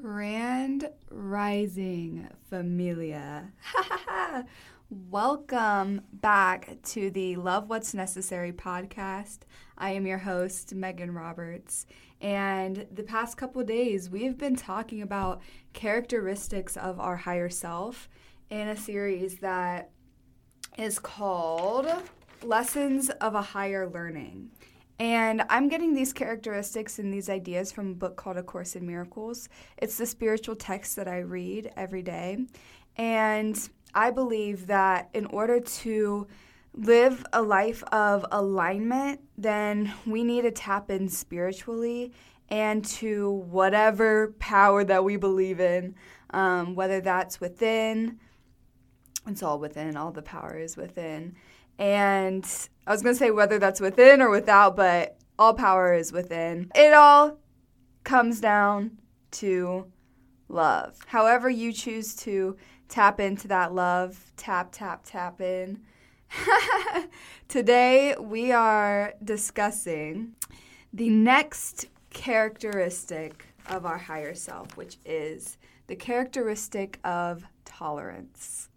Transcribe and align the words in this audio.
Grand 0.00 0.88
Rising 1.10 2.28
Familia. 2.48 3.50
Welcome 4.90 6.02
back 6.12 6.78
to 6.90 7.10
the 7.10 7.34
Love 7.34 7.68
What's 7.68 7.94
Necessary 7.94 8.52
podcast. 8.52 9.38
I 9.76 9.90
am 9.90 10.06
your 10.06 10.18
host, 10.18 10.72
Megan 10.72 11.14
Roberts. 11.14 11.84
And 12.20 12.86
the 12.92 13.02
past 13.02 13.36
couple 13.36 13.64
days, 13.64 14.08
we've 14.08 14.38
been 14.38 14.54
talking 14.54 15.02
about 15.02 15.42
characteristics 15.72 16.76
of 16.76 17.00
our 17.00 17.16
higher 17.16 17.48
self 17.48 18.08
in 18.50 18.68
a 18.68 18.76
series 18.76 19.38
that 19.38 19.90
is 20.76 21.00
called 21.00 21.88
Lessons 22.44 23.10
of 23.10 23.34
a 23.34 23.42
Higher 23.42 23.88
Learning. 23.88 24.50
And 24.98 25.42
I'm 25.48 25.68
getting 25.68 25.94
these 25.94 26.12
characteristics 26.12 26.98
and 26.98 27.12
these 27.12 27.28
ideas 27.28 27.70
from 27.70 27.92
a 27.92 27.94
book 27.94 28.16
called 28.16 28.36
A 28.36 28.42
Course 28.42 28.74
in 28.74 28.86
Miracles. 28.86 29.48
It's 29.76 29.96
the 29.96 30.06
spiritual 30.06 30.56
text 30.56 30.96
that 30.96 31.06
I 31.06 31.18
read 31.18 31.70
every 31.76 32.02
day. 32.02 32.46
And 32.96 33.56
I 33.94 34.10
believe 34.10 34.66
that 34.66 35.08
in 35.14 35.26
order 35.26 35.60
to 35.60 36.26
live 36.74 37.24
a 37.32 37.42
life 37.42 37.82
of 37.84 38.26
alignment, 38.32 39.20
then 39.36 39.92
we 40.04 40.24
need 40.24 40.42
to 40.42 40.50
tap 40.50 40.90
in 40.90 41.08
spiritually 41.08 42.12
and 42.48 42.84
to 42.84 43.30
whatever 43.30 44.34
power 44.38 44.82
that 44.82 45.04
we 45.04 45.16
believe 45.16 45.60
in, 45.60 45.94
um, 46.30 46.74
whether 46.74 47.00
that's 47.00 47.40
within, 47.40 48.18
it's 49.28 49.42
all 49.42 49.58
within, 49.58 49.96
all 49.96 50.10
the 50.10 50.22
power 50.22 50.58
is 50.58 50.76
within. 50.76 51.36
And 51.78 52.44
I 52.86 52.92
was 52.92 53.02
going 53.02 53.14
to 53.14 53.18
say 53.18 53.30
whether 53.30 53.58
that's 53.58 53.80
within 53.80 54.20
or 54.20 54.30
without, 54.30 54.76
but 54.76 55.16
all 55.38 55.54
power 55.54 55.94
is 55.94 56.12
within. 56.12 56.70
It 56.74 56.92
all 56.92 57.38
comes 58.04 58.40
down 58.40 58.98
to 59.32 59.86
love. 60.48 60.98
However, 61.06 61.48
you 61.48 61.72
choose 61.72 62.16
to 62.16 62.56
tap 62.88 63.20
into 63.20 63.48
that 63.48 63.74
love, 63.74 64.32
tap, 64.36 64.70
tap, 64.72 65.02
tap 65.04 65.40
in. 65.40 65.80
Today, 67.48 68.16
we 68.18 68.52
are 68.52 69.14
discussing 69.22 70.34
the 70.92 71.10
next 71.10 71.86
characteristic 72.10 73.46
of 73.66 73.84
our 73.84 73.98
higher 73.98 74.34
self, 74.34 74.76
which 74.76 74.96
is 75.04 75.58
the 75.86 75.96
characteristic 75.96 76.98
of 77.04 77.44
tolerance. 77.64 78.68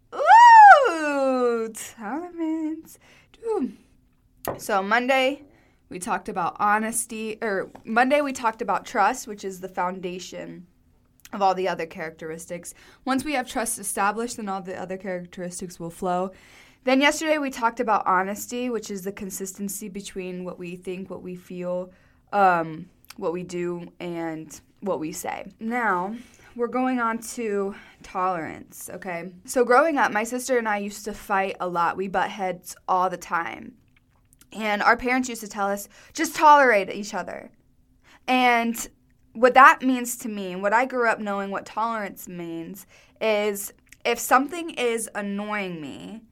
Ooh. 3.46 3.72
So 4.58 4.82
Monday 4.82 5.42
we 5.88 5.98
talked 5.98 6.28
about 6.28 6.56
honesty 6.58 7.38
or 7.42 7.70
Monday 7.84 8.20
we 8.20 8.32
talked 8.32 8.62
about 8.62 8.86
trust, 8.86 9.26
which 9.26 9.44
is 9.44 9.60
the 9.60 9.68
foundation 9.68 10.66
of 11.32 11.42
all 11.42 11.54
the 11.54 11.68
other 11.68 11.86
characteristics. 11.86 12.74
Once 13.04 13.24
we 13.24 13.32
have 13.32 13.48
trust 13.48 13.78
established, 13.78 14.36
then 14.36 14.48
all 14.48 14.60
the 14.60 14.78
other 14.78 14.96
characteristics 14.96 15.80
will 15.80 15.90
flow. 15.90 16.30
Then 16.84 17.00
yesterday 17.00 17.38
we 17.38 17.50
talked 17.50 17.80
about 17.80 18.06
honesty, 18.06 18.68
which 18.68 18.90
is 18.90 19.02
the 19.02 19.12
consistency 19.12 19.88
between 19.88 20.44
what 20.44 20.58
we 20.58 20.76
think, 20.76 21.08
what 21.08 21.22
we 21.22 21.36
feel, 21.36 21.92
um, 22.32 22.88
what 23.16 23.32
we 23.32 23.42
do, 23.42 23.88
and 24.00 24.60
what 24.80 25.00
we 25.00 25.12
say. 25.12 25.46
Now, 25.60 26.14
we're 26.54 26.66
going 26.66 27.00
on 27.00 27.18
to 27.18 27.74
tolerance, 28.02 28.90
okay? 28.92 29.30
So, 29.44 29.64
growing 29.64 29.96
up, 29.96 30.12
my 30.12 30.24
sister 30.24 30.58
and 30.58 30.68
I 30.68 30.78
used 30.78 31.04
to 31.04 31.14
fight 31.14 31.56
a 31.60 31.68
lot. 31.68 31.96
We 31.96 32.08
butt 32.08 32.30
heads 32.30 32.76
all 32.88 33.08
the 33.08 33.16
time. 33.16 33.74
And 34.52 34.82
our 34.82 34.96
parents 34.96 35.28
used 35.28 35.40
to 35.40 35.48
tell 35.48 35.68
us, 35.68 35.88
just 36.12 36.36
tolerate 36.36 36.90
each 36.90 37.14
other. 37.14 37.50
And 38.28 38.86
what 39.32 39.54
that 39.54 39.82
means 39.82 40.16
to 40.18 40.28
me, 40.28 40.56
what 40.56 40.72
I 40.72 40.84
grew 40.84 41.08
up 41.08 41.18
knowing 41.18 41.50
what 41.50 41.64
tolerance 41.64 42.28
means, 42.28 42.86
is 43.20 43.72
if 44.04 44.18
something 44.18 44.70
is 44.70 45.08
annoying 45.14 45.80
me 45.80 46.22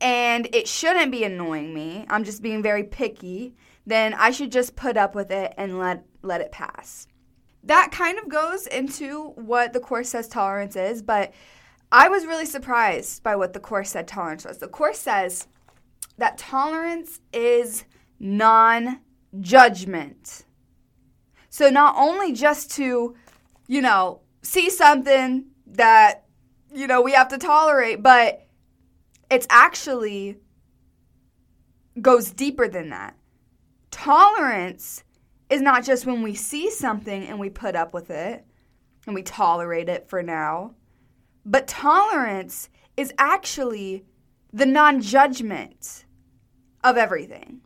and 0.00 0.48
it 0.54 0.68
shouldn't 0.68 1.12
be 1.12 1.24
annoying 1.24 1.74
me, 1.74 2.06
I'm 2.08 2.24
just 2.24 2.42
being 2.42 2.62
very 2.62 2.84
picky, 2.84 3.54
then 3.86 4.14
I 4.14 4.30
should 4.30 4.52
just 4.52 4.74
put 4.76 4.96
up 4.96 5.14
with 5.14 5.30
it 5.30 5.52
and 5.56 5.78
let, 5.78 6.04
let 6.26 6.40
it 6.40 6.52
pass 6.52 7.06
that 7.66 7.90
kind 7.92 8.18
of 8.18 8.28
goes 8.28 8.66
into 8.66 9.32
what 9.34 9.72
the 9.72 9.80
course 9.80 10.10
says 10.10 10.28
tolerance 10.28 10.76
is, 10.76 11.02
but 11.02 11.32
I 11.90 12.08
was 12.08 12.24
really 12.24 12.46
surprised 12.46 13.22
by 13.22 13.36
what 13.36 13.52
the 13.52 13.60
course 13.60 13.90
said 13.90 14.08
tolerance 14.08 14.44
was. 14.44 14.58
The 14.58 14.68
course 14.68 14.98
says 14.98 15.48
that 16.18 16.38
tolerance 16.38 17.20
is 17.32 17.84
non 18.18 19.00
judgment. 19.40 20.44
So, 21.50 21.68
not 21.68 21.94
only 21.96 22.32
just 22.32 22.70
to, 22.72 23.16
you 23.66 23.82
know, 23.82 24.20
see 24.42 24.70
something 24.70 25.46
that, 25.66 26.24
you 26.72 26.86
know, 26.86 27.02
we 27.02 27.12
have 27.12 27.28
to 27.28 27.38
tolerate, 27.38 28.02
but 28.02 28.46
it's 29.30 29.46
actually 29.50 30.36
goes 32.00 32.30
deeper 32.30 32.68
than 32.68 32.90
that. 32.90 33.16
Tolerance 33.90 35.02
is 35.48 35.60
not 35.60 35.84
just 35.84 36.06
when 36.06 36.22
we 36.22 36.34
see 36.34 36.70
something 36.70 37.26
and 37.26 37.38
we 37.38 37.50
put 37.50 37.76
up 37.76 37.94
with 37.94 38.10
it 38.10 38.44
and 39.06 39.14
we 39.14 39.22
tolerate 39.22 39.88
it 39.88 40.08
for 40.08 40.22
now, 40.22 40.74
but 41.44 41.68
tolerance 41.68 42.68
is 42.96 43.12
actually 43.18 44.04
the 44.52 44.66
non 44.66 45.00
judgment 45.00 46.04
of 46.82 46.96
everything. 46.96 47.60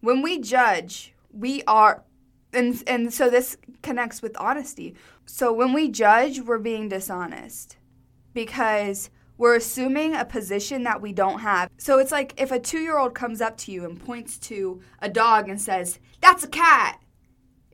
When 0.00 0.22
we 0.22 0.40
judge, 0.40 1.14
we 1.32 1.62
are, 1.66 2.04
and, 2.52 2.82
and 2.86 3.12
so 3.12 3.30
this 3.30 3.56
connects 3.82 4.22
with 4.22 4.36
honesty. 4.38 4.94
So 5.26 5.52
when 5.52 5.72
we 5.72 5.88
judge, 5.88 6.40
we're 6.40 6.58
being 6.58 6.88
dishonest 6.88 7.76
because 8.32 9.10
we're 9.38 9.56
assuming 9.56 10.14
a 10.14 10.24
position 10.24 10.84
that 10.84 11.02
we 11.02 11.12
don't 11.12 11.40
have. 11.40 11.70
So 11.78 11.98
it's 11.98 12.12
like 12.12 12.34
if 12.40 12.50
a 12.50 12.58
two 12.58 12.78
year 12.80 12.98
old 12.98 13.14
comes 13.14 13.40
up 13.40 13.56
to 13.58 13.72
you 13.72 13.84
and 13.84 14.02
points 14.02 14.38
to 14.40 14.80
a 15.00 15.08
dog 15.08 15.48
and 15.48 15.60
says, 15.60 15.98
That's 16.20 16.44
a 16.44 16.48
cat. 16.48 17.00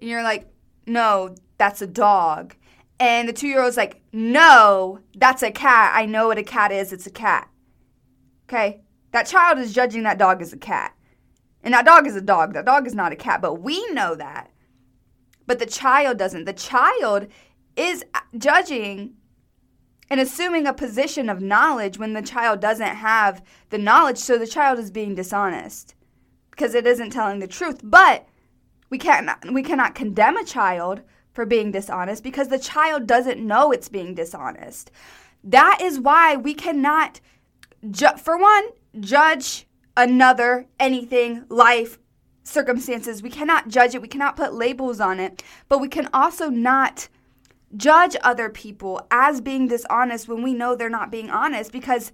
And 0.00 0.10
you're 0.10 0.22
like, 0.22 0.48
No, 0.86 1.34
that's 1.58 1.82
a 1.82 1.86
dog. 1.86 2.56
And 2.98 3.28
the 3.28 3.32
two 3.32 3.48
year 3.48 3.62
old's 3.62 3.76
like, 3.76 4.00
No, 4.12 5.00
that's 5.14 5.42
a 5.42 5.50
cat. 5.50 5.92
I 5.94 6.06
know 6.06 6.28
what 6.28 6.38
a 6.38 6.42
cat 6.42 6.72
is. 6.72 6.92
It's 6.92 7.06
a 7.06 7.10
cat. 7.10 7.48
Okay? 8.48 8.80
That 9.12 9.26
child 9.26 9.58
is 9.58 9.72
judging 9.72 10.02
that 10.02 10.18
dog 10.18 10.42
as 10.42 10.52
a 10.52 10.58
cat. 10.58 10.96
And 11.62 11.74
that 11.74 11.84
dog 11.84 12.06
is 12.06 12.16
a 12.16 12.20
dog. 12.20 12.54
That 12.54 12.64
dog 12.64 12.86
is 12.86 12.94
not 12.94 13.12
a 13.12 13.16
cat. 13.16 13.40
But 13.40 13.62
we 13.62 13.86
know 13.92 14.14
that. 14.16 14.50
But 15.46 15.58
the 15.58 15.66
child 15.66 16.18
doesn't. 16.18 16.44
The 16.44 16.52
child 16.52 17.28
is 17.76 18.04
judging 18.36 19.14
and 20.12 20.20
assuming 20.20 20.66
a 20.66 20.74
position 20.74 21.30
of 21.30 21.40
knowledge 21.40 21.98
when 21.98 22.12
the 22.12 22.20
child 22.20 22.60
doesn't 22.60 22.96
have 22.96 23.42
the 23.70 23.78
knowledge. 23.78 24.18
So 24.18 24.36
the 24.36 24.46
child 24.46 24.78
is 24.78 24.90
being 24.90 25.14
dishonest 25.14 25.94
because 26.50 26.74
it 26.74 26.86
isn't 26.86 27.12
telling 27.12 27.38
the 27.38 27.46
truth. 27.46 27.80
But 27.82 28.28
we 28.90 28.98
can't 28.98 29.30
we 29.54 29.62
cannot 29.62 29.94
condemn 29.94 30.36
a 30.36 30.44
child 30.44 31.00
for 31.32 31.46
being 31.46 31.70
dishonest 31.70 32.22
because 32.22 32.48
the 32.48 32.58
child 32.58 33.06
doesn't 33.06 33.40
know 33.40 33.72
it's 33.72 33.88
being 33.88 34.14
dishonest. 34.14 34.90
That 35.42 35.78
is 35.80 35.98
why 35.98 36.36
we 36.36 36.52
cannot 36.52 37.18
ju- 37.90 38.18
for 38.22 38.36
one 38.36 38.64
judge 39.00 39.66
another 39.96 40.66
anything 40.78 41.46
life 41.48 41.98
circumstances 42.42 43.22
we 43.22 43.30
cannot 43.30 43.68
judge 43.68 43.94
it 43.94 44.02
we 44.02 44.08
cannot 44.08 44.36
put 44.36 44.52
labels 44.52 45.00
on 45.00 45.18
it 45.20 45.42
but 45.68 45.78
we 45.78 45.88
can 45.88 46.08
also 46.12 46.50
not 46.50 47.08
judge 47.76 48.16
other 48.22 48.48
people 48.48 49.06
as 49.10 49.40
being 49.40 49.68
dishonest 49.68 50.28
when 50.28 50.42
we 50.42 50.54
know 50.54 50.74
they're 50.74 50.90
not 50.90 51.10
being 51.10 51.30
honest 51.30 51.72
because 51.72 52.12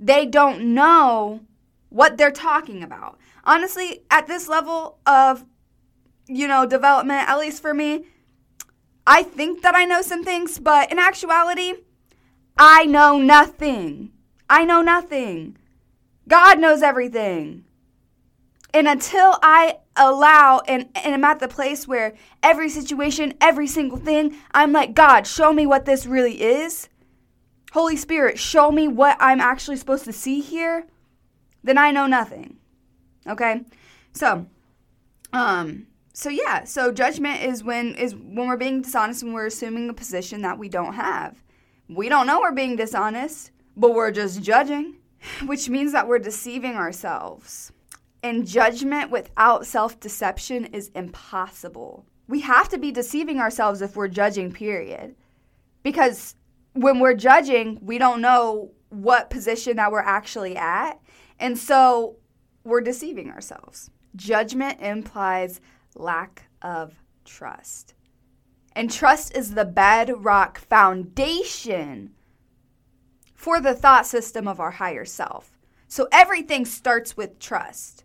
they 0.00 0.26
don't 0.26 0.74
know 0.74 1.40
what 1.88 2.16
they're 2.16 2.30
talking 2.30 2.82
about. 2.82 3.18
Honestly, 3.44 4.02
at 4.10 4.26
this 4.26 4.48
level 4.48 4.98
of 5.06 5.44
you 6.26 6.48
know, 6.48 6.66
development, 6.66 7.28
at 7.28 7.38
least 7.38 7.60
for 7.60 7.74
me, 7.74 8.04
I 9.06 9.22
think 9.22 9.62
that 9.62 9.74
I 9.74 9.84
know 9.84 10.02
some 10.02 10.24
things, 10.24 10.58
but 10.58 10.90
in 10.90 10.98
actuality, 10.98 11.74
I 12.56 12.86
know 12.86 13.18
nothing. 13.18 14.12
I 14.48 14.64
know 14.64 14.80
nothing. 14.80 15.58
God 16.26 16.58
knows 16.58 16.82
everything. 16.82 17.64
And 18.72 18.88
until 18.88 19.38
I 19.42 19.78
allow 19.96 20.60
and, 20.66 20.88
and 20.94 21.14
I'm 21.14 21.24
at 21.24 21.38
the 21.38 21.48
place 21.48 21.86
where 21.86 22.14
every 22.42 22.68
situation, 22.68 23.34
every 23.40 23.66
single 23.66 23.98
thing, 23.98 24.36
I'm 24.52 24.72
like, 24.72 24.94
God, 24.94 25.26
show 25.26 25.52
me 25.52 25.66
what 25.66 25.84
this 25.84 26.06
really 26.06 26.42
is. 26.42 26.88
Holy 27.72 27.96
Spirit, 27.96 28.38
show 28.38 28.70
me 28.70 28.86
what 28.88 29.16
I'm 29.20 29.40
actually 29.40 29.76
supposed 29.76 30.04
to 30.04 30.12
see 30.12 30.40
here. 30.40 30.86
Then 31.62 31.78
I 31.78 31.90
know 31.90 32.06
nothing. 32.06 32.58
Okay? 33.26 33.62
So, 34.12 34.46
um, 35.32 35.86
so 36.12 36.28
yeah, 36.28 36.64
so 36.64 36.92
judgment 36.92 37.42
is 37.42 37.64
when 37.64 37.96
is 37.96 38.14
when 38.14 38.46
we're 38.46 38.56
being 38.56 38.82
dishonest 38.82 39.24
and 39.24 39.34
we're 39.34 39.46
assuming 39.46 39.88
a 39.90 39.94
position 39.94 40.42
that 40.42 40.58
we 40.58 40.68
don't 40.68 40.94
have. 40.94 41.42
We 41.88 42.08
don't 42.08 42.26
know 42.26 42.40
we're 42.40 42.52
being 42.52 42.76
dishonest, 42.76 43.50
but 43.76 43.92
we're 43.92 44.12
just 44.12 44.40
judging, 44.42 44.94
which 45.46 45.68
means 45.68 45.92
that 45.92 46.06
we're 46.06 46.20
deceiving 46.20 46.76
ourselves. 46.76 47.72
And 48.24 48.46
judgment 48.46 49.10
without 49.10 49.66
self 49.66 50.00
deception 50.00 50.64
is 50.72 50.90
impossible. 50.94 52.06
we 52.26 52.40
have 52.40 52.70
to 52.70 52.78
be 52.78 52.90
deceiving 52.90 53.38
ourselves 53.38 53.82
if 53.82 53.96
we're 53.96 54.08
judging, 54.08 54.50
period. 54.50 55.14
Because 55.82 56.34
when 56.72 57.00
we're 57.00 57.12
judging, 57.12 57.78
we 57.82 57.98
don't 57.98 58.22
know 58.22 58.70
what 58.88 59.28
position 59.28 59.76
that 59.76 59.92
we're 59.92 59.98
actually 59.98 60.56
at. 60.56 60.98
And 61.38 61.58
so 61.58 62.16
we're 62.64 62.80
deceiving 62.80 63.30
ourselves. 63.30 63.90
Judgment 64.16 64.80
implies 64.80 65.60
lack 65.94 66.44
of 66.62 66.94
trust. 67.26 67.92
And 68.74 68.90
trust 68.90 69.36
is 69.36 69.52
the 69.52 69.66
bedrock 69.66 70.58
foundation 70.58 72.12
for 73.34 73.60
the 73.60 73.74
thought 73.74 74.06
system 74.06 74.48
of 74.48 74.60
our 74.60 74.70
higher 74.70 75.04
self. 75.04 75.58
So 75.88 76.08
everything 76.10 76.64
starts 76.64 77.18
with 77.18 77.38
trust. 77.38 78.04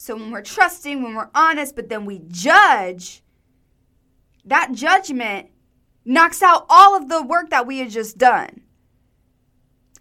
So 0.00 0.16
when 0.16 0.30
we're 0.30 0.40
trusting, 0.40 1.02
when 1.02 1.14
we're 1.14 1.28
honest, 1.34 1.76
but 1.76 1.90
then 1.90 2.06
we 2.06 2.22
judge, 2.26 3.22
that 4.46 4.72
judgment 4.72 5.50
knocks 6.06 6.42
out 6.42 6.64
all 6.70 6.96
of 6.96 7.10
the 7.10 7.22
work 7.22 7.50
that 7.50 7.66
we 7.66 7.80
had 7.80 7.90
just 7.90 8.16
done 8.16 8.62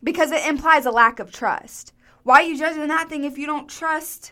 because 0.02 0.32
it 0.32 0.48
implies 0.48 0.86
a 0.86 0.92
lack 0.92 1.20
of 1.20 1.34
trust. 1.34 1.92
Why 2.24 2.36
are 2.36 2.44
you 2.44 2.58
judging 2.58 2.88
that 2.88 3.10
thing 3.10 3.26
if 3.26 3.38
you 3.38 3.46
don't 3.46 3.68
trust 3.68 4.32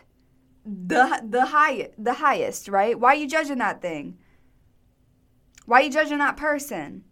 the 0.64 1.22
the 1.28 1.44
high 1.44 1.90
the 1.98 2.14
highest, 2.14 2.68
right? 2.68 2.98
Why 2.98 3.12
are 3.12 3.16
you 3.16 3.28
judging 3.28 3.58
that 3.58 3.82
thing? 3.82 4.16
Why 5.66 5.80
are 5.80 5.84
you 5.84 5.92
judging 5.92 6.16
that 6.16 6.38
person? 6.38 7.04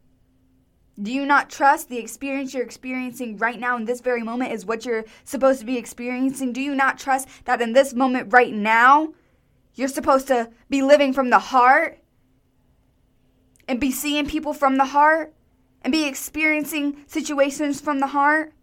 Do 1.00 1.12
you 1.12 1.26
not 1.26 1.50
trust 1.50 1.90
the 1.90 1.98
experience 1.98 2.54
you're 2.54 2.62
experiencing 2.62 3.36
right 3.36 3.60
now 3.60 3.76
in 3.76 3.84
this 3.84 4.00
very 4.00 4.22
moment 4.22 4.52
is 4.52 4.64
what 4.64 4.86
you're 4.86 5.04
supposed 5.24 5.60
to 5.60 5.66
be 5.66 5.76
experiencing? 5.76 6.52
Do 6.54 6.62
you 6.62 6.74
not 6.74 6.98
trust 6.98 7.28
that 7.44 7.60
in 7.60 7.74
this 7.74 7.92
moment 7.92 8.32
right 8.32 8.52
now 8.52 9.12
you're 9.74 9.88
supposed 9.88 10.26
to 10.28 10.50
be 10.70 10.80
living 10.80 11.12
from 11.12 11.28
the 11.28 11.38
heart 11.38 11.98
and 13.68 13.78
be 13.78 13.90
seeing 13.90 14.26
people 14.26 14.54
from 14.54 14.78
the 14.78 14.86
heart 14.86 15.34
and 15.82 15.92
be 15.92 16.06
experiencing 16.06 17.04
situations 17.06 17.78
from 17.78 18.00
the 18.00 18.06
heart? 18.08 18.54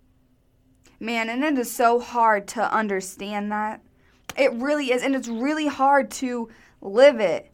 Man, 1.00 1.29
and 1.29 1.44
it 1.44 1.59
is 1.59 1.71
so 1.71 2.00
hard 2.00 2.47
to 2.50 2.74
understand 2.74 3.51
that. 3.51 3.81
It 4.36 4.51
really 4.53 4.91
is. 4.91 5.03
And 5.03 5.15
it's 5.15 5.27
really 5.27 5.68
hard 5.68 6.09
to 6.12 6.50
live 6.81 7.19
it 7.19 7.52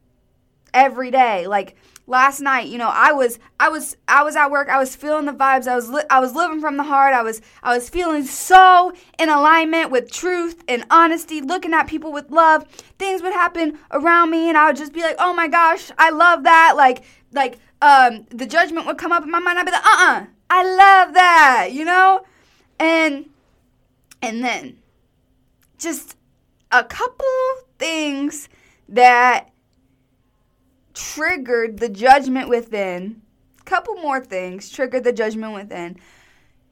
every 0.73 1.11
day. 1.11 1.47
Like 1.47 1.75
last 2.07 2.41
night, 2.41 2.67
you 2.67 2.77
know, 2.77 2.89
I 2.91 3.11
was 3.11 3.39
I 3.59 3.69
was 3.69 3.95
I 4.07 4.23
was 4.23 4.35
at 4.35 4.51
work. 4.51 4.69
I 4.69 4.79
was 4.79 4.95
feeling 4.95 5.25
the 5.25 5.33
vibes. 5.33 5.67
I 5.67 5.75
was 5.75 5.89
li- 5.89 6.03
I 6.09 6.19
was 6.19 6.33
living 6.35 6.59
from 6.59 6.77
the 6.77 6.83
heart. 6.83 7.13
I 7.13 7.21
was 7.21 7.41
I 7.63 7.75
was 7.75 7.89
feeling 7.89 8.23
so 8.25 8.93
in 9.17 9.29
alignment 9.29 9.91
with 9.91 10.11
truth 10.11 10.63
and 10.67 10.85
honesty, 10.89 11.41
looking 11.41 11.73
at 11.73 11.87
people 11.87 12.11
with 12.11 12.31
love. 12.31 12.67
Things 12.97 13.21
would 13.21 13.33
happen 13.33 13.77
around 13.91 14.31
me 14.31 14.49
and 14.49 14.57
I 14.57 14.67
would 14.67 14.77
just 14.77 14.93
be 14.93 15.01
like, 15.01 15.15
"Oh 15.19 15.33
my 15.33 15.47
gosh, 15.47 15.91
I 15.97 16.09
love 16.09 16.43
that." 16.43 16.73
Like 16.75 17.03
like 17.31 17.59
um 17.81 18.25
the 18.29 18.45
judgment 18.45 18.87
would 18.87 18.97
come 18.97 19.11
up 19.11 19.23
in 19.23 19.31
my 19.31 19.39
mind. 19.39 19.59
I'd 19.59 19.65
be 19.65 19.71
like, 19.71 19.85
"Uh-uh. 19.85 20.25
I 20.49 20.63
love 20.63 21.13
that." 21.13 21.69
You 21.71 21.85
know? 21.85 22.25
And 22.79 23.29
and 24.21 24.43
then 24.43 24.77
just 25.77 26.15
a 26.71 26.83
couple 26.83 27.25
things 27.77 28.49
that 28.87 29.49
triggered 30.93 31.79
the 31.79 31.89
judgment 31.89 32.49
within. 32.49 33.21
Couple 33.65 33.95
more 33.95 34.23
things 34.23 34.69
triggered 34.69 35.03
the 35.03 35.13
judgment 35.13 35.53
within. 35.53 35.97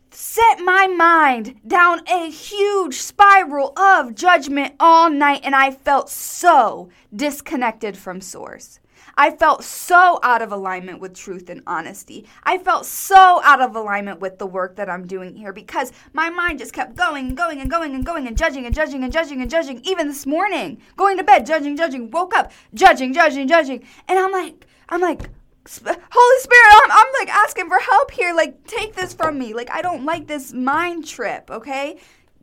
Set 0.09 0.59
my 0.59 0.87
mind 0.87 1.59
down 1.67 2.01
a 2.07 2.29
huge 2.29 2.95
spiral 2.95 3.77
of 3.77 4.15
judgment 4.15 4.73
all 4.79 5.09
night, 5.09 5.41
and 5.43 5.55
I 5.55 5.71
felt 5.71 6.09
so 6.09 6.89
disconnected 7.13 7.97
from 7.97 8.21
Source. 8.21 8.79
I 9.19 9.31
felt 9.31 9.63
so 9.63 10.19
out 10.21 10.43
of 10.43 10.51
alignment 10.51 10.99
with 10.99 11.15
truth 11.15 11.49
and 11.49 11.63
honesty. 11.65 12.27
I 12.43 12.59
felt 12.59 12.85
so 12.85 13.41
out 13.43 13.61
of 13.61 13.75
alignment 13.75 14.19
with 14.19 14.37
the 14.37 14.45
work 14.45 14.75
that 14.75 14.89
I'm 14.89 15.07
doing 15.07 15.35
here 15.35 15.51
because 15.51 15.91
my 16.13 16.29
mind 16.29 16.59
just 16.59 16.71
kept 16.71 16.95
going 16.95 17.29
and 17.29 17.37
going 17.37 17.59
and 17.59 17.69
going 17.69 17.95
and 17.95 18.05
going 18.05 18.27
and 18.27 18.37
judging 18.37 18.67
and 18.67 18.75
judging 18.75 19.03
and 19.03 19.11
judging 19.11 19.41
and 19.41 19.49
judging. 19.49 19.81
Even 19.83 20.07
this 20.07 20.27
morning, 20.27 20.79
going 20.97 21.17
to 21.17 21.23
bed, 21.23 21.47
judging, 21.47 21.75
judging, 21.75 22.11
woke 22.11 22.35
up, 22.35 22.51
judging, 22.75 23.11
judging, 23.11 23.47
judging. 23.47 23.83
And 24.07 24.19
I'm 24.19 24.31
like, 24.31 24.67
I'm 24.87 25.01
like, 25.01 25.31
Holy 25.67 26.39
Spirit, 26.39 26.65
I'm, 26.83 26.91
I'm 26.91 27.07
like 27.19 27.29
asking 27.29 27.67
for 27.67 27.79
help 27.79 28.11
here. 28.11 28.33
Like, 28.33 28.65
take 28.65 28.95
this 28.95 29.13
from 29.13 29.37
me. 29.37 29.53
Like, 29.53 29.69
I 29.71 29.81
don't 29.81 30.05
like 30.05 30.27
this 30.27 30.53
mind 30.53 31.05
trip, 31.05 31.49
okay? 31.51 31.99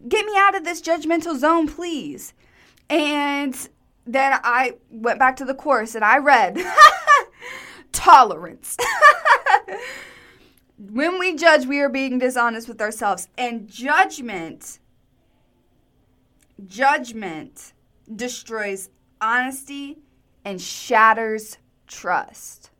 Get 0.09 0.27
me 0.27 0.33
out 0.37 0.55
of 0.55 0.65
this 0.65 0.83
judgmental 0.83 1.39
zone, 1.39 1.69
please. 1.69 2.35
And 2.91 3.57
then 4.07 4.39
I 4.45 4.75
went 4.91 5.19
back 5.19 5.37
to 5.37 5.45
the 5.45 5.55
course 5.55 5.95
and 5.95 6.05
I 6.05 6.19
read 6.19 6.59
tolerance. 7.93 8.77
when 10.79 11.19
we 11.19 11.35
judge, 11.35 11.67
we 11.67 11.81
are 11.81 11.89
being 11.89 12.19
dishonest 12.19 12.69
with 12.69 12.81
ourselves. 12.81 13.29
And 13.39 13.67
judgment, 13.69 14.79
judgment 16.67 17.73
destroys 18.15 18.91
honesty 19.21 19.99
and 20.45 20.61
shatters 20.61 21.57
trust. 21.87 22.71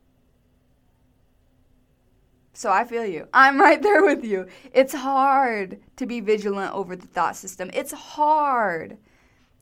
So 2.55 2.71
I 2.71 2.85
feel 2.85 3.05
you. 3.05 3.27
I'm 3.33 3.59
right 3.61 3.81
there 3.81 4.03
with 4.03 4.23
you. 4.23 4.47
It's 4.73 4.93
hard 4.93 5.79
to 5.97 6.05
be 6.05 6.21
vigilant 6.21 6.73
over 6.73 6.95
the 6.95 7.05
thought 7.05 7.35
system. 7.35 7.69
It's 7.73 7.91
hard. 7.91 8.97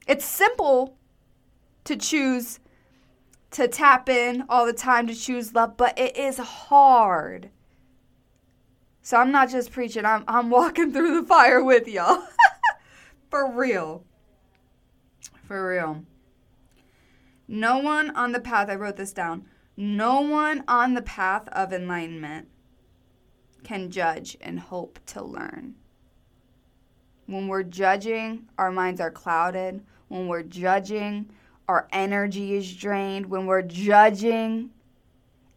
It's 0.08 0.24
simple 0.24 0.96
to 1.86 1.96
choose 1.96 2.60
to 3.52 3.68
tap 3.68 4.10
in 4.10 4.46
all 4.50 4.66
the 4.66 4.74
time 4.74 5.08
to 5.08 5.16
choose 5.16 5.54
love, 5.54 5.78
but 5.78 5.98
it 5.98 6.18
is 6.18 6.38
hard. 6.38 7.50
So 9.02 9.18
I'm 9.18 9.32
not 9.32 9.50
just 9.50 9.72
preaching, 9.72 10.06
I'm, 10.06 10.24
I'm 10.28 10.50
walking 10.50 10.92
through 10.94 11.22
the 11.22 11.28
fire 11.28 11.64
with 11.64 11.88
y'all. 11.88 12.24
For 13.30 13.52
real. 13.52 14.06
For 15.48 15.70
real. 15.70 16.04
No 17.48 17.78
one 17.80 18.16
on 18.16 18.32
the 18.32 18.40
path, 18.40 18.70
I 18.70 18.76
wrote 18.76 18.96
this 18.96 19.14
down, 19.14 19.46
no 19.76 20.22
one 20.22 20.64
on 20.68 20.94
the 20.94 21.02
path 21.02 21.48
of 21.50 21.74
enlightenment 21.74 22.48
can 23.64 23.90
judge 23.90 24.38
and 24.42 24.60
hope 24.60 25.00
to 25.08 25.24
learn. 25.24 25.76
When 27.26 27.48
we're 27.48 27.64
judging, 27.64 28.50
our 28.58 28.72
minds 28.72 29.00
are 29.00 29.12
clouded. 29.12 29.84
When 30.10 30.28
we're 30.28 30.44
judging, 30.44 31.30
our 31.68 31.88
energy 31.92 32.56
is 32.56 32.76
drained, 32.76 33.28
when 33.28 33.46
we're 33.46 33.62
judging. 33.62 34.72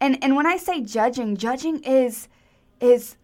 And 0.00 0.23
and 0.23 0.37
when 0.37 0.47
I 0.47 0.56
say 0.56 0.82
judging, 0.82 1.37
judging 1.37 1.83
is 1.83 2.28
is 2.81 3.16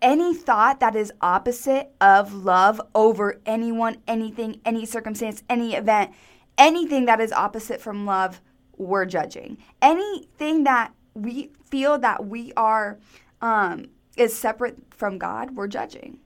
any 0.00 0.34
thought 0.34 0.80
that 0.80 0.94
is 0.94 1.12
opposite 1.20 1.90
of 2.00 2.32
love 2.34 2.80
over 2.94 3.40
anyone, 3.46 3.96
anything, 4.06 4.60
any 4.64 4.84
circumstance, 4.84 5.42
any 5.48 5.74
event, 5.74 6.12
anything 6.58 7.06
that 7.06 7.20
is 7.20 7.32
opposite 7.32 7.80
from 7.80 8.04
love, 8.04 8.40
we're 8.76 9.06
judging. 9.06 9.56
Anything 9.80 10.64
that 10.64 10.92
we 11.14 11.50
feel 11.70 11.98
that 11.98 12.26
we 12.26 12.52
are 12.56 12.98
um, 13.44 13.90
is 14.16 14.34
separate 14.34 14.78
from 14.88 15.18
God, 15.18 15.54
we're 15.54 15.68
judging. 15.68 16.18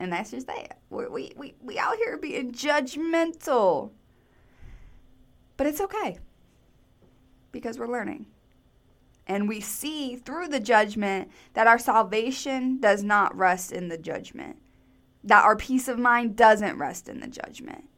And 0.00 0.12
that's 0.12 0.32
just 0.32 0.48
that. 0.48 0.78
We're, 0.90 1.08
we 1.08 1.32
we 1.36 1.54
we 1.62 1.78
out 1.78 1.96
here 1.96 2.18
being 2.18 2.50
judgmental. 2.52 3.92
But 5.56 5.68
it's 5.68 5.80
okay 5.80 6.18
because 7.52 7.78
we're 7.78 7.86
learning. 7.86 8.26
And 9.28 9.48
we 9.48 9.60
see 9.60 10.16
through 10.16 10.48
the 10.48 10.60
judgment 10.60 11.30
that 11.54 11.68
our 11.68 11.78
salvation 11.78 12.78
does 12.80 13.02
not 13.02 13.36
rest 13.36 13.72
in 13.72 13.88
the 13.88 13.96
judgment, 13.96 14.56
that 15.24 15.44
our 15.44 15.56
peace 15.56 15.88
of 15.88 15.98
mind 15.98 16.36
doesn't 16.36 16.78
rest 16.78 17.08
in 17.08 17.20
the 17.20 17.28
judgment. 17.28 17.88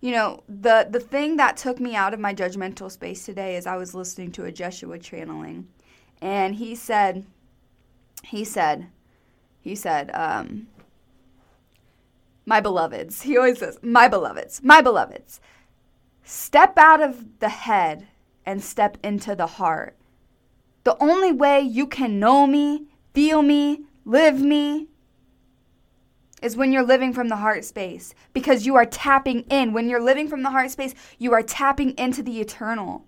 You 0.00 0.12
know, 0.12 0.42
the, 0.48 0.88
the 0.90 0.98
thing 0.98 1.36
that 1.36 1.58
took 1.58 1.78
me 1.78 1.94
out 1.94 2.14
of 2.14 2.20
my 2.20 2.32
judgmental 2.32 2.90
space 2.90 3.24
today 3.26 3.56
is 3.56 3.66
I 3.66 3.76
was 3.76 3.94
listening 3.94 4.32
to 4.32 4.44
a 4.46 4.52
Jeshua 4.52 4.98
channeling. 4.98 5.68
And 6.20 6.56
he 6.56 6.74
said, 6.74 7.24
he 8.22 8.44
said, 8.44 8.88
he 9.60 9.74
said, 9.74 10.10
um, 10.14 10.68
my 12.46 12.60
beloveds. 12.60 13.22
He 13.22 13.36
always 13.36 13.58
says, 13.58 13.78
my 13.82 14.08
beloveds, 14.08 14.62
my 14.62 14.82
beloveds. 14.82 15.40
Step 16.24 16.76
out 16.76 17.02
of 17.02 17.38
the 17.40 17.48
head 17.48 18.08
and 18.44 18.62
step 18.62 18.98
into 19.02 19.34
the 19.34 19.46
heart. 19.46 19.96
The 20.84 20.96
only 21.02 21.32
way 21.32 21.60
you 21.60 21.86
can 21.86 22.18
know 22.18 22.46
me, 22.46 22.86
feel 23.12 23.42
me, 23.42 23.84
live 24.04 24.40
me 24.40 24.88
is 26.42 26.56
when 26.56 26.72
you're 26.72 26.82
living 26.82 27.12
from 27.12 27.28
the 27.28 27.36
heart 27.36 27.64
space 27.64 28.14
because 28.32 28.64
you 28.64 28.74
are 28.74 28.86
tapping 28.86 29.40
in. 29.50 29.72
When 29.72 29.88
you're 29.88 30.02
living 30.02 30.26
from 30.26 30.42
the 30.42 30.50
heart 30.50 30.70
space, 30.70 30.94
you 31.18 31.32
are 31.32 31.42
tapping 31.42 31.90
into 31.98 32.22
the 32.22 32.40
eternal. 32.40 33.04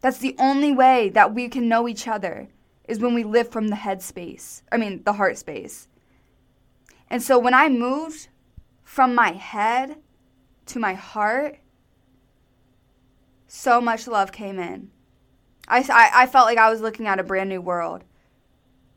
That's 0.00 0.18
the 0.18 0.36
only 0.38 0.72
way 0.72 1.08
that 1.10 1.34
we 1.34 1.48
can 1.48 1.68
know 1.68 1.88
each 1.88 2.06
other 2.06 2.48
is 2.86 3.00
when 3.00 3.14
we 3.14 3.24
live 3.24 3.48
from 3.50 3.68
the 3.68 3.76
head 3.76 4.02
space. 4.02 4.62
I 4.72 4.76
mean, 4.76 5.02
the 5.04 5.14
heart 5.14 5.36
space. 5.36 5.88
And 7.10 7.22
so 7.22 7.38
when 7.38 7.54
I 7.54 7.68
moved 7.68 8.28
from 8.82 9.14
my 9.14 9.32
head 9.32 9.96
to 10.66 10.78
my 10.78 10.94
heart, 10.94 11.58
so 13.46 13.80
much 13.80 14.06
love 14.06 14.30
came 14.32 14.58
in. 14.58 14.90
I, 15.66 15.78
I, 15.90 16.22
I 16.22 16.26
felt 16.26 16.46
like 16.46 16.58
I 16.58 16.70
was 16.70 16.80
looking 16.80 17.06
at 17.06 17.18
a 17.18 17.24
brand 17.24 17.48
new 17.48 17.60
world. 17.60 18.04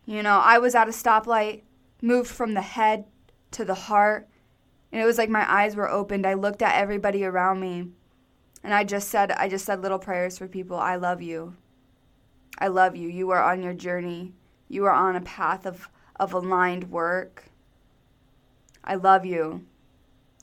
You 0.06 0.24
know, 0.24 0.40
I 0.40 0.58
was 0.58 0.76
at 0.76 0.88
a 0.88 0.92
stoplight, 0.92 1.64
moved 2.02 2.30
from 2.30 2.54
the 2.54 2.62
head 2.62 3.06
to 3.52 3.66
the 3.66 3.76
heart, 3.76 4.28
and 4.92 5.02
it 5.02 5.06
was 5.06 5.18
like 5.18 5.30
my 5.30 5.50
eyes 5.50 5.76
were 5.76 5.90
opened. 5.90 6.26
I 6.26 6.34
looked 6.34 6.62
at 6.62 6.76
everybody 6.76 7.24
around 7.24 7.60
me, 7.60 7.90
and 8.64 8.74
I 8.74 8.84
just 8.84 9.10
said, 9.10 9.32
I 9.32 9.50
just 9.50 9.66
said 9.66 9.82
little 9.82 10.00
prayers 10.00 10.38
for 10.38 10.48
people. 10.48 10.78
I 10.78 10.96
love 10.96 11.22
you. 11.22 11.56
I 12.60 12.68
love 12.68 12.96
you. 12.96 13.10
You 13.10 13.32
are 13.32 13.42
on 13.42 13.64
your 13.64 13.74
journey. 13.74 14.34
You 14.68 14.86
are 14.86 14.94
on 14.94 15.16
a 15.16 15.22
path 15.22 15.66
of, 15.66 15.90
of 16.20 16.34
aligned 16.34 16.92
work. 16.92 17.46
I 18.84 18.96
love 18.96 19.26
you. 19.26 19.66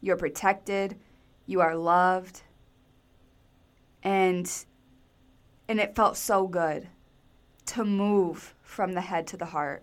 You're 0.00 0.16
protected. 0.16 0.96
You 1.46 1.60
are 1.60 1.76
loved. 1.76 2.42
And 4.02 4.50
and 5.68 5.78
it 5.78 5.94
felt 5.94 6.16
so 6.16 6.46
good 6.46 6.88
to 7.66 7.84
move 7.84 8.54
from 8.62 8.94
the 8.94 9.02
head 9.02 9.26
to 9.26 9.37
the 9.37 9.46
heart, 9.46 9.82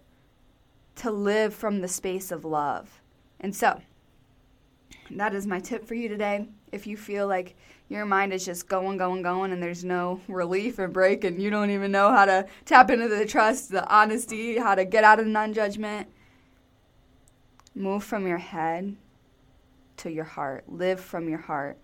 to 0.96 1.12
live 1.12 1.54
from 1.54 1.82
the 1.82 1.88
space 1.88 2.32
of 2.32 2.44
love. 2.44 3.02
And 3.40 3.56
so, 3.56 3.82
that 5.12 5.36
is 5.36 5.46
my 5.46 5.60
tip 5.60 5.86
for 5.86 5.94
you 5.94 6.10
today. 6.10 6.48
If 6.72 6.88
you 6.88 6.98
feel 6.98 7.28
like 7.28 7.56
your 7.90 8.06
mind 8.06 8.34
is 8.34 8.46
just 8.46 8.68
going, 8.68 8.98
going, 8.98 9.22
going, 9.22 9.52
and 9.52 9.62
there's 9.62 9.84
no 9.84 10.22
relief 10.28 10.80
or 10.80 10.88
break, 10.88 11.24
and 11.24 11.42
you 11.42 11.50
don't 11.50 11.70
even 11.70 11.92
know 11.92 12.12
how 12.12 12.26
to 12.26 12.48
tap 12.66 12.90
into 12.90 13.08
the 13.08 13.26
trust, 13.26 13.70
the 13.70 13.88
honesty, 13.88 14.58
how 14.58 14.76
to 14.76 14.86
get 14.86 15.04
out 15.04 15.20
of 15.20 15.28
non 15.28 15.54
judgment, 15.54 16.08
move 17.76 18.04
from 18.04 18.26
your 18.28 18.40
head 18.40 18.96
to 19.98 20.12
your 20.12 20.26
heart. 20.26 20.64
Live 20.68 21.00
from 21.00 21.30
your 21.30 21.40
heart. 21.40 21.78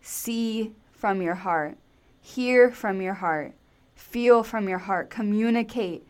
See 0.00 0.72
from 0.92 1.22
your 1.22 1.34
heart 1.34 1.78
hear 2.26 2.72
from 2.72 3.00
your 3.00 3.14
heart, 3.14 3.54
feel 3.94 4.42
from 4.42 4.68
your 4.68 4.78
heart, 4.78 5.10
communicate 5.10 6.04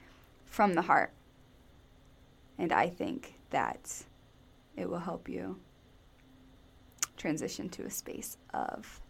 from 0.47 0.73
the 0.73 0.83
heart. 0.83 1.13
And 2.59 2.73
I 2.73 2.89
think 2.89 3.35
that 3.51 4.03
it 4.77 4.89
will 4.89 5.01
help 5.01 5.29
you 5.29 5.61
transition 7.19 7.69
to 7.69 7.83
a 7.83 7.91
space 7.91 8.39
of 8.55 9.01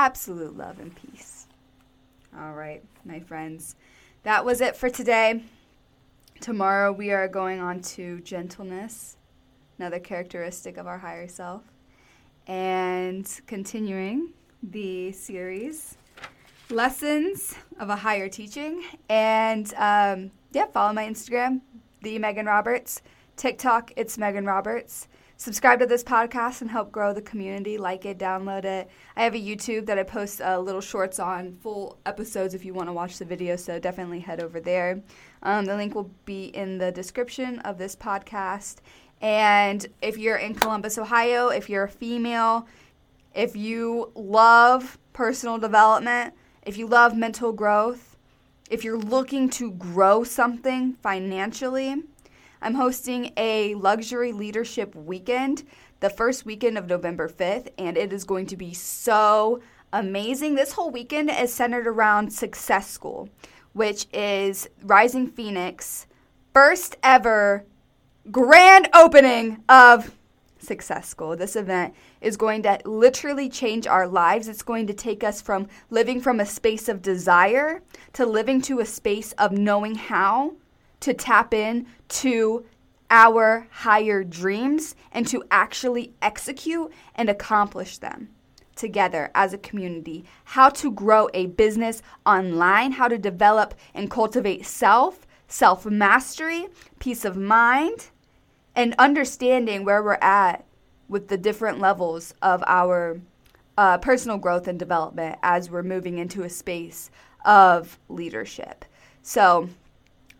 absolute 0.00 0.56
love 0.56 0.78
and 0.78 0.96
peace. 0.96 1.46
All 2.34 2.54
right, 2.54 2.82
my 3.04 3.20
friends, 3.20 3.76
that 4.22 4.46
was 4.46 4.62
it 4.62 4.74
for 4.74 4.88
today. 4.88 5.42
Tomorrow 6.40 6.90
we 6.92 7.10
are 7.10 7.28
going 7.28 7.60
on 7.60 7.82
to 7.82 8.20
gentleness, 8.20 9.18
another 9.78 9.98
characteristic 9.98 10.78
of 10.78 10.86
our 10.86 10.96
higher 10.96 11.28
self, 11.28 11.64
and 12.46 13.28
continuing 13.46 14.30
the 14.62 15.12
series 15.12 15.98
lessons 16.70 17.54
of 17.78 17.90
a 17.90 17.96
higher 17.96 18.30
teaching. 18.30 18.82
And 19.10 19.70
um, 19.74 20.30
yeah, 20.52 20.64
follow 20.72 20.94
my 20.94 21.06
Instagram, 21.06 21.60
the 22.00 22.18
Megan 22.18 22.46
Roberts. 22.46 23.02
TikTok, 23.36 23.92
it's 23.96 24.16
Megan 24.16 24.46
Roberts. 24.46 25.08
Subscribe 25.40 25.78
to 25.78 25.86
this 25.86 26.04
podcast 26.04 26.60
and 26.60 26.70
help 26.70 26.92
grow 26.92 27.14
the 27.14 27.22
community. 27.22 27.78
Like 27.78 28.04
it, 28.04 28.18
download 28.18 28.66
it. 28.66 28.90
I 29.16 29.24
have 29.24 29.34
a 29.34 29.38
YouTube 29.38 29.86
that 29.86 29.98
I 29.98 30.02
post 30.02 30.42
uh, 30.42 30.58
little 30.58 30.82
shorts 30.82 31.18
on, 31.18 31.56
full 31.62 31.96
episodes 32.04 32.52
if 32.52 32.62
you 32.62 32.74
want 32.74 32.90
to 32.90 32.92
watch 32.92 33.16
the 33.16 33.24
video. 33.24 33.56
So 33.56 33.78
definitely 33.78 34.20
head 34.20 34.42
over 34.42 34.60
there. 34.60 35.00
Um, 35.42 35.64
the 35.64 35.76
link 35.76 35.94
will 35.94 36.10
be 36.26 36.48
in 36.48 36.76
the 36.76 36.92
description 36.92 37.58
of 37.60 37.78
this 37.78 37.96
podcast. 37.96 38.80
And 39.22 39.86
if 40.02 40.18
you're 40.18 40.36
in 40.36 40.56
Columbus, 40.56 40.98
Ohio, 40.98 41.48
if 41.48 41.70
you're 41.70 41.84
a 41.84 41.88
female, 41.88 42.68
if 43.34 43.56
you 43.56 44.12
love 44.14 44.98
personal 45.14 45.56
development, 45.56 46.34
if 46.66 46.76
you 46.76 46.86
love 46.86 47.16
mental 47.16 47.52
growth, 47.52 48.18
if 48.68 48.84
you're 48.84 48.98
looking 48.98 49.48
to 49.48 49.70
grow 49.70 50.22
something 50.22 50.98
financially, 51.02 52.02
I'm 52.62 52.74
hosting 52.74 53.32
a 53.38 53.74
luxury 53.74 54.32
leadership 54.32 54.94
weekend 54.94 55.64
the 56.00 56.10
first 56.10 56.44
weekend 56.44 56.76
of 56.76 56.88
November 56.88 57.28
5th, 57.28 57.68
and 57.78 57.96
it 57.96 58.12
is 58.12 58.24
going 58.24 58.46
to 58.46 58.56
be 58.56 58.74
so 58.74 59.60
amazing. 59.92 60.54
This 60.54 60.72
whole 60.72 60.90
weekend 60.90 61.30
is 61.30 61.52
centered 61.52 61.86
around 61.86 62.32
Success 62.32 62.90
School, 62.90 63.30
which 63.72 64.06
is 64.12 64.68
Rising 64.82 65.26
Phoenix 65.26 66.06
first 66.52 66.96
ever 67.02 67.64
grand 68.30 68.88
opening 68.94 69.62
of 69.68 70.16
Success 70.58 71.08
School. 71.08 71.36
This 71.36 71.56
event 71.56 71.94
is 72.20 72.36
going 72.36 72.62
to 72.64 72.78
literally 72.84 73.48
change 73.48 73.86
our 73.86 74.06
lives. 74.06 74.48
It's 74.48 74.62
going 74.62 74.86
to 74.88 74.94
take 74.94 75.24
us 75.24 75.40
from 75.40 75.68
living 75.88 76.20
from 76.20 76.40
a 76.40 76.46
space 76.46 76.88
of 76.88 77.00
desire 77.00 77.82
to 78.12 78.26
living 78.26 78.60
to 78.62 78.80
a 78.80 78.86
space 78.86 79.32
of 79.32 79.52
knowing 79.52 79.94
how 79.94 80.56
to 81.00 81.14
tap 81.14 81.54
in 81.54 81.86
to 82.08 82.64
our 83.10 83.66
higher 83.70 84.22
dreams 84.22 84.94
and 85.12 85.26
to 85.26 85.42
actually 85.50 86.14
execute 86.22 86.92
and 87.14 87.28
accomplish 87.28 87.98
them 87.98 88.28
together 88.76 89.30
as 89.34 89.52
a 89.52 89.58
community. 89.58 90.24
How 90.44 90.68
to 90.70 90.90
grow 90.90 91.28
a 91.34 91.46
business 91.46 92.02
online, 92.24 92.92
how 92.92 93.08
to 93.08 93.18
develop 93.18 93.74
and 93.94 94.10
cultivate 94.10 94.64
self, 94.64 95.26
self 95.48 95.84
mastery, 95.84 96.68
peace 96.98 97.24
of 97.24 97.36
mind 97.36 98.10
and 98.74 98.94
understanding 98.98 99.84
where 99.84 100.02
we're 100.02 100.18
at 100.20 100.64
with 101.08 101.28
the 101.28 101.36
different 101.36 101.80
levels 101.80 102.34
of 102.40 102.62
our 102.66 103.20
uh, 103.76 103.98
personal 103.98 104.38
growth 104.38 104.68
and 104.68 104.78
development 104.78 105.38
as 105.42 105.70
we're 105.70 105.82
moving 105.82 106.18
into 106.18 106.42
a 106.42 106.48
space 106.48 107.10
of 107.44 107.98
leadership. 108.08 108.84
So, 109.22 109.68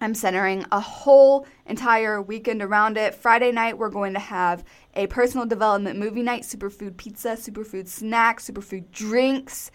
I'm 0.01 0.15
centering 0.15 0.65
a 0.73 0.81
whole 0.81 1.47
entire 1.67 2.23
weekend 2.23 2.63
around 2.63 2.97
it. 2.97 3.15
Friday 3.15 3.53
night, 3.53 3.77
we're 3.77 3.91
going 3.91 4.15
to 4.15 4.21
have 4.21 4.65
a 4.95 5.07
personal 5.09 5.47
development 5.47 5.99
movie 5.99 6.23
night, 6.23 6.43
superfood 6.43 6.97
pizza, 6.97 7.31
superfood 7.31 7.87
snacks, 7.87 8.49
superfood 8.49 8.91
drinks. 8.91 9.71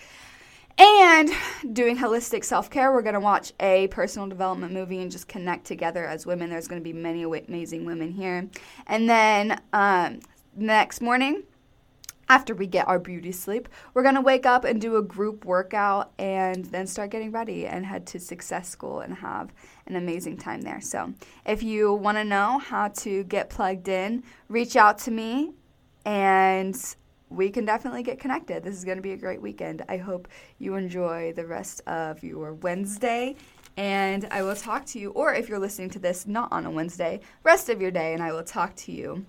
And 0.77 1.29
doing 1.72 1.98
holistic 1.98 2.44
self 2.44 2.70
care, 2.70 2.91
we're 2.91 3.01
going 3.01 3.13
to 3.13 3.20
watch 3.20 3.53
a 3.62 3.88
personal 3.88 4.27
development 4.27 4.74
movie 4.74 5.01
and 5.01 5.10
just 5.10 5.27
connect 5.27 5.65
together 5.65 6.05
as 6.05 6.25
women. 6.25 6.50
There's 6.50 6.67
going 6.67 6.82
to 6.82 6.84
be 6.84 6.91
many 6.91 7.24
amazing 7.24 7.86
women 7.86 8.12
here. 8.12 8.50
And 8.88 9.10
then 9.10 9.62
um, 9.72 10.20
next 10.55 11.01
morning, 11.01 11.44
after 12.27 12.55
we 12.55 12.67
get 12.67 12.88
our 12.88 13.00
beauty 13.00 13.32
sleep, 13.32 13.70
we're 13.94 14.03
going 14.03 14.15
to 14.15 14.22
wake 14.22 14.46
up 14.46 14.63
and 14.63 14.82
do 14.82 14.98
a 14.98 15.01
group 15.01 15.46
workout 15.46 16.12
and 16.17 16.65
then 16.65 16.88
start 16.88 17.12
getting 17.12 17.32
ready 17.32 17.67
and 17.67 17.86
head 17.86 18.05
to 18.08 18.20
Success 18.20 18.70
School 18.70 19.01
and 19.01 19.13
have 19.15 19.53
an 19.88 19.96
amazing 19.96 20.38
time 20.38 20.62
there. 20.62 20.82
So, 20.82 21.13
if 21.46 21.62
you 21.62 21.94
want 21.94 22.17
to 22.17 22.24
know 22.24 22.58
how 22.60 22.88
to 22.89 23.24
get 23.25 23.50
plugged 23.50 23.88
in, 23.88 24.24
reach 24.50 24.75
out 24.75 24.98
to 25.00 25.12
me 25.12 25.51
and 26.05 26.75
we 27.29 27.50
can 27.50 27.65
definitely 27.65 28.03
get 28.03 28.20
connected. 28.20 28.63
This 28.63 28.75
is 28.75 28.86
going 28.86 28.98
to 28.98 29.01
be 29.01 29.12
a 29.12 29.17
great 29.17 29.41
weekend. 29.41 29.84
I 29.89 29.98
hope 29.98 30.27
you 30.60 30.75
enjoy 30.75 31.34
the 31.34 31.46
rest 31.46 31.82
of 31.88 32.24
your 32.24 32.53
Wednesday. 32.53 33.36
And 33.77 34.27
I 34.32 34.41
will 34.41 34.55
talk 34.55 34.86
to 34.88 35.00
you, 35.00 35.10
or 35.12 35.34
if 35.34 35.50
you're 35.50 35.60
listening 35.60 35.89
to 35.91 36.00
this 36.00 36.25
not 36.25 36.50
on 36.51 36.65
a 36.65 36.72
Wednesday, 36.72 37.20
rest 37.44 37.67
of 37.67 37.82
your 37.82 37.91
day, 37.91 38.13
and 38.13 38.24
I 38.24 38.32
will 38.32 38.44
talk 38.44 38.74
to 38.77 38.91
you 38.91 39.25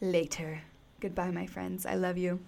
later. 0.00 0.62
Goodbye, 1.02 1.32
my 1.32 1.46
friends. 1.46 1.84
I 1.84 1.96
love 1.96 2.16
you. 2.16 2.40